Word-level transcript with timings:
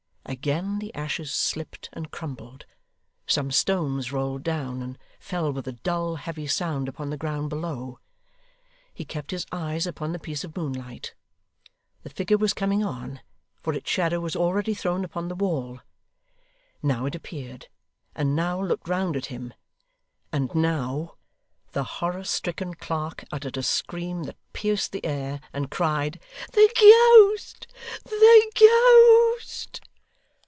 Again 0.27 0.79
the 0.79 0.95
ashes 0.95 1.33
slipped 1.33 1.89
and 1.91 2.09
crumbled; 2.09 2.65
some 3.27 3.51
stones 3.51 4.13
rolled 4.13 4.43
down, 4.43 4.81
and 4.81 4.97
fell 5.19 5.51
with 5.51 5.67
a 5.67 5.73
dull, 5.73 6.15
heavy 6.15 6.47
sound 6.47 6.87
upon 6.87 7.09
the 7.09 7.17
ground 7.17 7.49
below. 7.49 7.99
He 8.93 9.03
kept 9.03 9.31
his 9.31 9.45
eyes 9.51 9.85
upon 9.85 10.13
the 10.13 10.19
piece 10.19 10.45
of 10.45 10.55
moonlight. 10.55 11.15
The 12.03 12.09
figure 12.09 12.37
was 12.37 12.53
coming 12.53 12.81
on, 12.85 13.19
for 13.61 13.73
its 13.73 13.89
shadow 13.89 14.21
was 14.21 14.33
already 14.37 14.73
thrown 14.73 15.03
upon 15.03 15.27
the 15.27 15.35
wall. 15.35 15.81
Now 16.81 17.05
it 17.07 17.15
appeared 17.15 17.67
and 18.15 18.33
now 18.33 18.61
looked 18.63 18.87
round 18.87 19.17
at 19.17 19.25
him 19.25 19.53
and 20.31 20.53
now 20.55 21.17
The 21.73 21.83
horror 21.99 22.23
stricken 22.23 22.75
clerk 22.75 23.25
uttered 23.33 23.57
a 23.57 23.63
scream 23.63 24.23
that 24.23 24.37
pierced 24.53 24.93
the 24.93 25.03
air, 25.05 25.41
and 25.51 25.69
cried, 25.69 26.21
'The 26.53 26.71
ghost! 26.79 27.67
The 28.05 28.51
ghost! 28.57 29.81